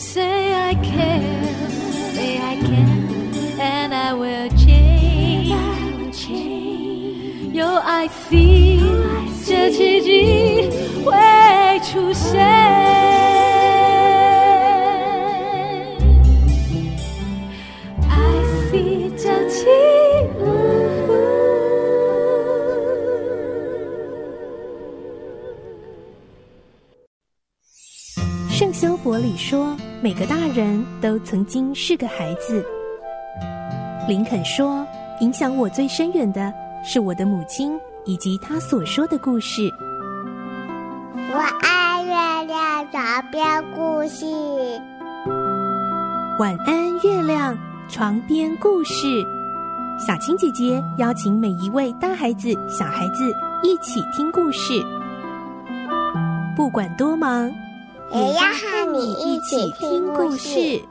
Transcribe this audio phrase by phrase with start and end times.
[0.00, 1.70] Say I can,
[2.14, 5.54] say I can, and I will change.
[7.52, 8.80] 有 I see，
[9.46, 10.70] 这奇迹
[11.04, 11.12] 会
[11.84, 12.40] 出现。
[28.48, 32.64] 圣修伯里说：“每个大人都曾经是个孩子。”
[34.08, 34.86] 林肯说
[35.20, 39.70] ：“影响我最深远的是我的母亲以及她所说的故事。”
[41.32, 44.26] 我爱月亮床边故事。
[46.38, 47.56] 晚安，月亮
[47.88, 49.22] 床边故事。
[49.98, 53.30] 小青姐姐邀请每一位大孩子、小孩子
[53.62, 54.72] 一起听故事，
[56.56, 57.52] 不管多忙。
[58.12, 60.82] 也要和你一起听故事。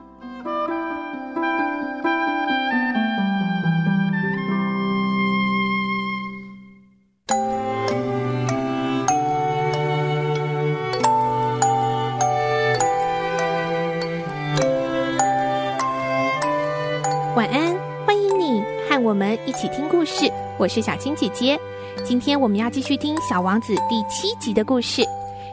[17.36, 20.31] 晚安，欢迎你和我们一起听故事。
[20.58, 21.59] 我是小青姐姐，
[22.05, 25.03] 今天我们要继续听《小王子》第七集的故事。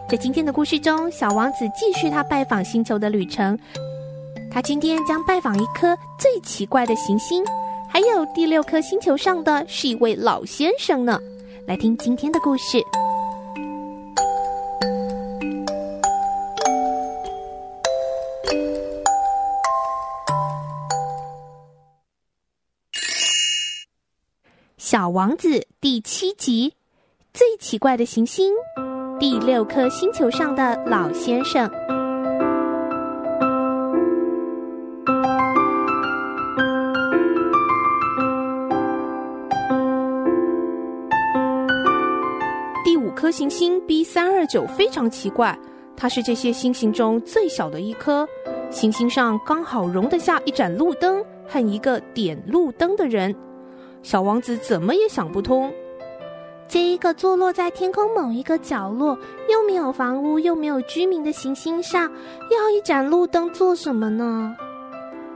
[0.09, 3.59] 在今天的故事中，小王子继续他拜访星球的旅程。
[4.53, 7.45] 他今天将拜访一颗最奇怪的行星，
[7.91, 11.19] 还有第六颗星球上的是一位老先生呢。
[11.67, 12.79] 来听今天的故事。
[24.79, 26.75] 小王子第七集：
[27.35, 28.55] 最奇怪的行星。
[29.19, 31.67] 第六颗星球上的老先生。
[42.85, 45.59] 第五颗行星 B 三二九非常奇怪，
[45.97, 48.29] 它是这些星星中最小的一颗。
[48.69, 53.35] 行星上刚好容得下一盏路灯和一个点路灯的人。
[54.03, 55.73] 小王子怎么也想不通。
[56.69, 59.17] 这一个坐落在天空某一个角落，
[59.49, 62.11] 又没有房屋，又没有居民的行星上，
[62.51, 64.55] 要一盏路灯做什么呢？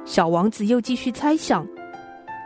[0.04, 1.64] 小王子又继续猜想，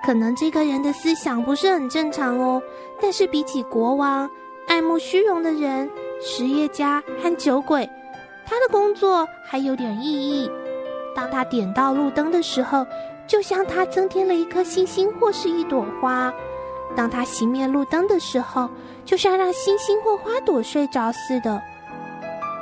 [0.05, 2.61] 可能这个人的思想不是很正常哦。
[3.01, 4.29] 但是比起国王、
[4.69, 5.91] 爱慕虚荣的人、
[6.21, 7.89] 实业家和酒鬼，
[8.45, 10.51] 他的工作还有点意义。
[11.17, 12.87] 当他点到路灯的时候，
[13.27, 16.31] 就像他增添了一颗星星或是一朵花。
[16.97, 18.71] 当他熄灭路灯的时候，
[19.05, 21.61] 就像让星星或花朵睡着似的。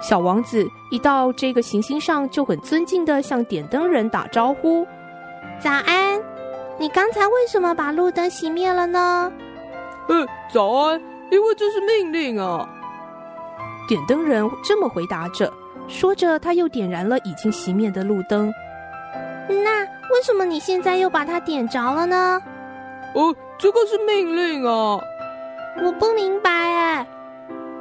[0.01, 4.87] 小王子一到这个行星上，就很尊敬的向点灯人打招呼
[5.61, 6.21] ：“早安，
[6.79, 9.31] 你刚才为什么把路灯熄灭了呢
[10.09, 11.01] ？”“嗯，早安，
[11.31, 12.69] 因为这是命令啊。”
[13.87, 15.53] 点灯人这么回答着，
[15.87, 18.53] 说着他又点燃了已经熄灭的路灯。
[19.47, 22.43] “那为什么你现在又把它点着了呢
[23.15, 24.99] ？”“哦。”这个是命令啊！
[25.85, 27.07] 我不明白哎，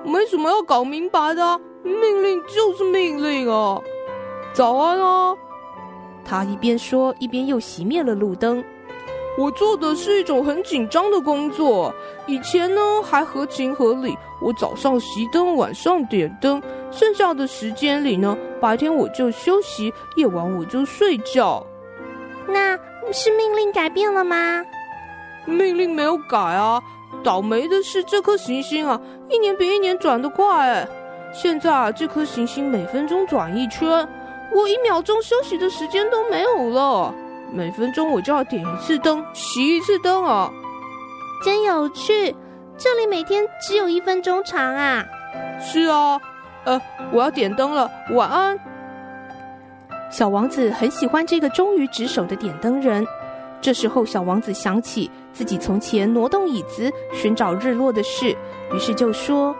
[0.06, 3.82] 没什么要搞明白的，命令就是命令啊！
[4.54, 5.36] 早安啊！
[6.24, 8.64] 他一边说，一边又熄灭了路灯。
[9.40, 11.92] 我做的是一种很紧张的工作，
[12.28, 16.62] 以前呢还合情合理，我早上熄灯，晚上点灯，
[16.92, 21.66] 剩下的时间里呢，白天我就休息，夜晚我就睡觉。
[22.48, 22.78] 那
[23.12, 24.64] 是命令改变了吗？
[25.46, 26.82] 命令没有改啊！
[27.24, 30.88] 倒霉的是这颗行星啊，一年比一年转得快哎。
[31.34, 34.08] 现在啊，这颗行星每分钟转一圈，
[34.54, 37.14] 我一秒钟休息的时间都没有了。
[37.52, 40.50] 每分钟我就要点一次灯，熄一次灯啊！
[41.44, 42.36] 真有趣，
[42.78, 45.06] 这里每天只有一分钟长啊！
[45.60, 46.20] 是啊，
[46.64, 46.82] 呃，
[47.12, 48.58] 我要点灯了，晚安。
[50.10, 53.06] 小王子很喜欢这个忠于职守的点灯人。
[53.62, 58.36] 这时候，小王子想起自己从前挪动椅子寻找日落的事，
[58.74, 59.56] 于是就说：“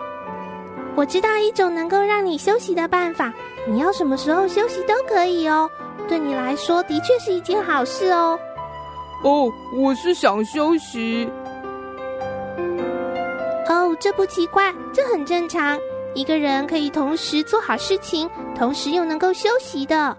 [0.98, 3.32] 我知道一种能够让你休息的办法，
[3.68, 5.70] 你要什么时候休息都可以哦。
[6.10, 8.40] 对你来说，的确是一件好事哦。
[9.24, 11.30] ”“哦，我是想休息。
[13.70, 15.80] ”“哦，这不奇怪，这很正常。
[16.16, 18.28] 一个人可以同时做好事情，
[18.58, 20.18] 同时又能够休息的。”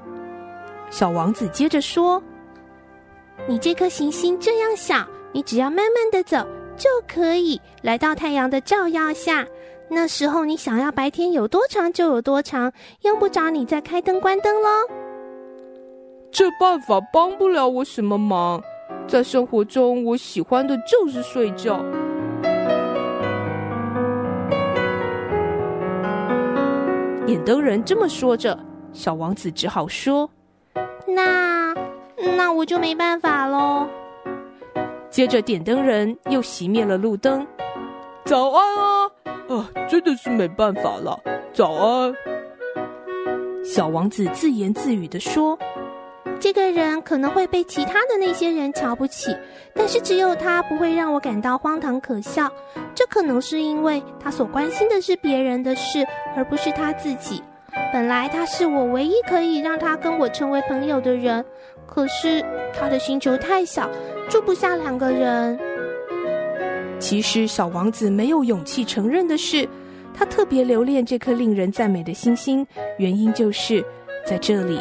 [0.88, 2.22] 小王子接着说。
[3.48, 6.38] 你这颗行星这样小，你只要慢慢的走，
[6.76, 9.44] 就可以来到太阳的照耀下。
[9.88, 12.72] 那时候你想要白天有多长就有多长，
[13.02, 14.68] 用不着你再开灯关灯喽。
[16.30, 18.62] 这办法帮不了我什么忙。
[19.08, 21.84] 在生活中，我喜欢的就是睡觉。
[27.26, 28.58] 点灯人这么说着，
[28.92, 30.30] 小王子只好说
[31.06, 31.61] ：“那
[32.36, 33.86] 那我就没办法喽。”
[35.10, 37.46] 接着，点灯人又熄灭了路灯。
[38.24, 39.10] 早安啊！
[39.48, 41.20] 啊，真的是没办法了。
[41.52, 42.14] 早安。
[43.64, 45.58] 小王子自言自语的说。
[46.40, 49.36] 这个人可能会被其他的那些人瞧不起，
[49.74, 52.50] 但是只有他不会让我感到荒唐可笑。
[52.96, 56.04] 这可能是因为他所关心的是别人的事，
[56.36, 57.40] 而不是他自己。
[57.92, 61.44] 本来他是我唯一可以让他跟我成为朋友的人，
[61.86, 63.90] 可是他的星球太小，
[64.28, 65.58] 住不下两个人。
[66.98, 69.68] 其实小王子没有勇气承认的是，
[70.14, 72.66] 他特别留恋这颗令人赞美的星星，
[72.98, 73.84] 原因就是
[74.24, 74.80] 在这里。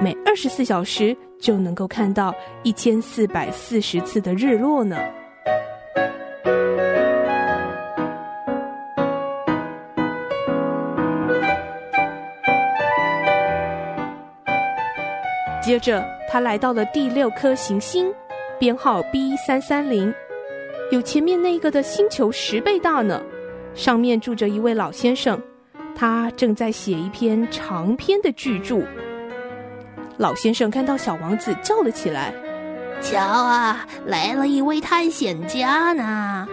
[0.00, 4.96] 每二十四小时就能够看到一千四百四十次的日落呢。
[15.62, 18.12] 接着，他来到了第六颗行星，
[18.58, 20.12] 编号 B 三三零，
[20.90, 23.22] 有前面那个的星球十倍大呢。
[23.74, 25.40] 上面住着一位老先生，
[25.94, 28.80] 他正在写一篇长篇的巨著。
[30.18, 32.34] 老先生看到小王子，叫了起来
[33.00, 36.46] ：“瞧啊，来了一位探险家呢！”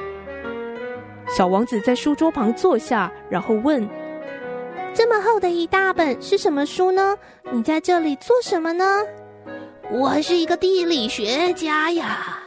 [1.35, 3.85] 小王子在书桌旁坐下，然后问
[4.94, 7.18] ：“这么厚的一大本是什么书呢？
[7.51, 9.03] 你在这里做什么呢
[9.91, 12.44] ？”“我是一个地理学家呀。”“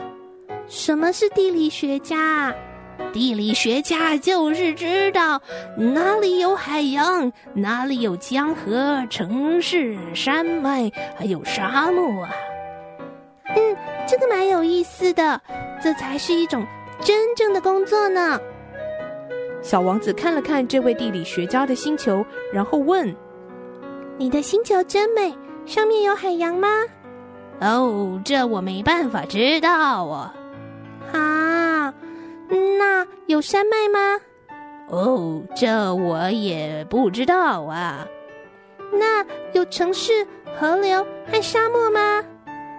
[0.68, 2.54] 什么是地理学家？”
[3.12, 5.40] 地理学家就是知道
[5.76, 12.30] 哪里有海洋，哪里有江河、城市、山脉，还有沙漠啊。
[13.54, 15.40] 嗯，这个蛮有意思的，
[15.82, 16.64] 这才是一种
[17.00, 18.40] 真正的工作呢。
[19.62, 23.14] 小王子看了看这位地理学家的星球，然后问
[24.18, 25.32] ：“你的星球真美，
[25.64, 26.68] 上面有海洋吗？”
[27.62, 30.34] 哦，这我没办法知道啊。
[31.12, 31.94] 啊。
[32.78, 34.20] 那有山脉吗？
[34.88, 38.06] 哦，这我也不知道啊。
[38.92, 39.24] 那
[39.54, 40.26] 有城市、
[40.58, 42.22] 河流和沙漠吗？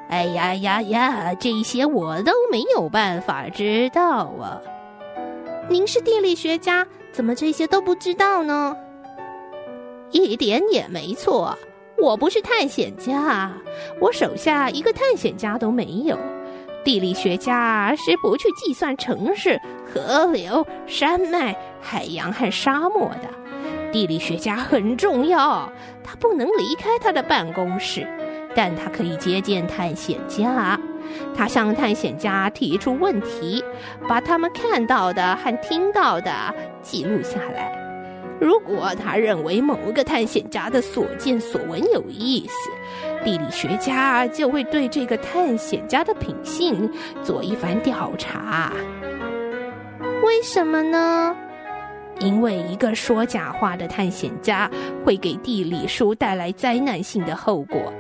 [0.10, 4.62] 哎呀呀呀，这些我都没有办法知道啊。
[5.70, 8.76] 您是地理学家，怎么这些都不知道呢？
[10.12, 11.58] 一点也没错，
[11.98, 13.52] 我不是探险家，
[14.00, 16.18] 我手下一个探险家都没有。
[16.84, 23.30] 地理学家是不去计算城市、河流、山脉、海洋和沙漠的。
[23.92, 25.72] 地理学家很重要，
[26.04, 28.06] 他不能离开他的办公室，
[28.54, 30.78] 但他可以接见探险家。
[31.36, 33.64] 他向探险家提出问题，
[34.08, 36.32] 把他们看到的和听到的
[36.82, 37.80] 记录下来。
[38.40, 42.70] 如果他认为某个探险家的所见所闻有意思，
[43.24, 46.92] 地理学家就会对这个探险家的品性
[47.24, 48.74] 做一番调查。
[50.26, 51.36] 为什么呢？
[52.20, 54.70] 因为一个说假话的探险家
[55.06, 57.94] 会给地理书带来灾难性的后果。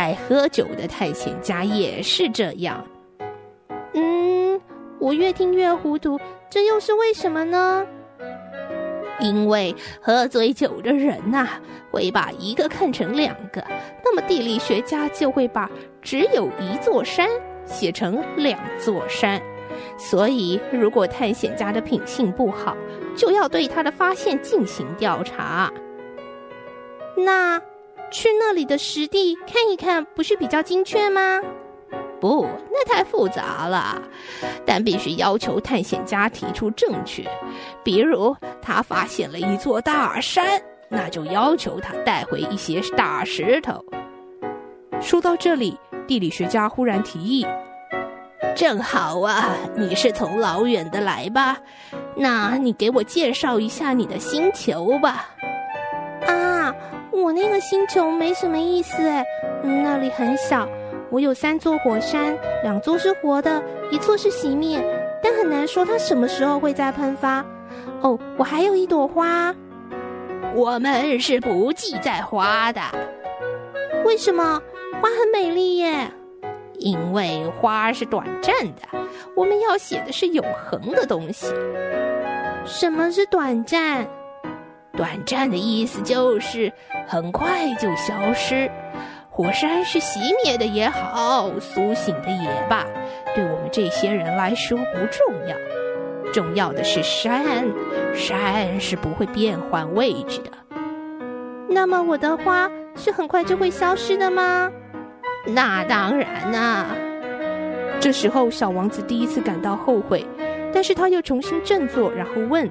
[0.00, 2.82] 爱喝酒的探险家也是这样。
[3.92, 4.58] 嗯，
[4.98, 7.86] 我越听越糊涂，这又是为什么呢？
[9.20, 11.46] 因为喝醉酒的人呐、
[11.90, 13.62] 会把一个看成两个，
[14.02, 17.28] 那么地理学家就会把只有一座山
[17.66, 19.38] 写成两座山。
[19.98, 22.74] 所以，如果探险家的品性不好，
[23.14, 25.70] 就要对他的发现进行调查。
[27.18, 27.60] 那
[28.10, 31.40] 去那里的实地看一看，不是比较精确吗？
[32.20, 34.00] 不，那太复杂了，
[34.66, 37.26] 但必须要求探险家提出证据。
[37.82, 43.82] 比如，他发现了一座大山，那就要求他带回一些大石头。
[45.00, 47.46] 说到这里，地理学家忽然提议
[48.54, 51.56] ：“正好啊，你是从老远的来吧？
[52.14, 55.30] 那你给我介绍一下你的星球吧。”
[56.28, 56.74] 啊，
[57.20, 59.24] 我那个星球没什么意思哎，
[59.62, 60.66] 那里很小。
[61.10, 64.80] 我有三座火山，两座是活的，一座是熄灭，
[65.22, 67.44] 但很难说它什么时候会再喷发。
[68.00, 69.54] 哦，我还有一朵花。
[70.54, 72.80] 我们是不记在花的。
[74.04, 74.60] 为什么？
[75.02, 76.10] 花很美丽耶。
[76.78, 78.82] 因为花是短暂的，
[79.36, 81.46] 我们要写的是永恒的东西。
[82.64, 84.08] 什么是短暂？
[84.96, 86.72] 短暂的意思就是
[87.06, 88.70] 很快就消失。
[89.30, 92.84] 火山是熄灭的也好，苏醒的也罢，
[93.34, 95.56] 对我们这些人来说不重要。
[96.32, 97.66] 重要的是山，
[98.14, 100.50] 山是不会变换位置的。
[101.68, 104.70] 那么我的花是很快就会消失的吗？
[105.46, 106.86] 那当然啦、
[107.98, 110.26] 这时候，小王子第一次感到后悔，
[110.74, 112.68] 但是他又重新振作，然后问：“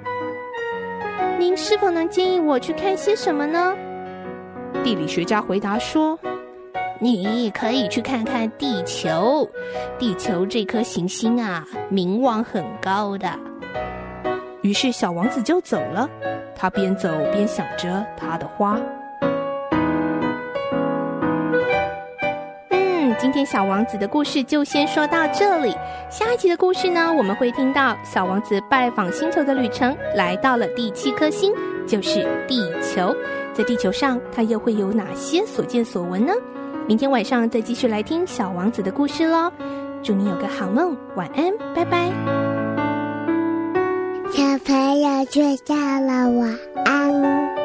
[1.40, 3.74] 您是否能建议我去看些什么呢？”
[4.84, 6.20] 地理学家回答说
[7.00, 9.50] ：“你可以去看看地球，
[9.98, 13.28] 地球这颗行星啊，名望很高的。”
[14.62, 16.10] 于是小王子就走了，
[16.56, 18.78] 他边走边想着他的花。
[23.20, 25.76] 今天小王子的故事就先说到这里。
[26.10, 31.54] 下一集的故事呢，我们会听到小王子拜访星球的旅程，来到了第七颗星，
[31.86, 33.14] 就是地球。
[33.54, 36.32] 在地球上，他又会有哪些所见所闻呢？
[36.88, 39.52] 明天晚上再继续来听小王子的故事喽。
[40.02, 42.10] 祝你有个好梦，晚安，拜拜。
[44.32, 47.59] 小朋友睡觉了，晚安。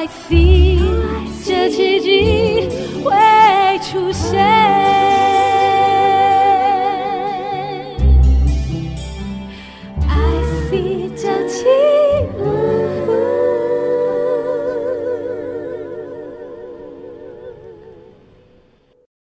[0.00, 0.78] I see，
[1.44, 2.70] 这奇迹
[3.04, 4.59] 会出现。